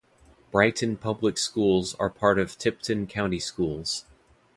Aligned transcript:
Brighton 0.49 0.97
Public 0.97 1.37
Schools 1.37 1.93
are 1.99 2.09
part 2.09 2.39
of 2.39 2.57
Tipton 2.57 3.05
County 3.05 3.37
Schools. 3.37 4.05